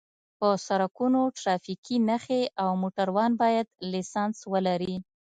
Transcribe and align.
په 0.39 0.49
سرکونو 0.67 1.21
ټرافیکي 1.37 1.97
نښې 2.07 2.41
او 2.63 2.69
موټروان 2.81 3.31
باید 3.41 3.67
لېسنس 3.91 4.37
ولري 4.53 4.95